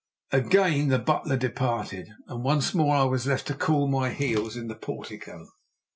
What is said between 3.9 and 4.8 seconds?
heels in the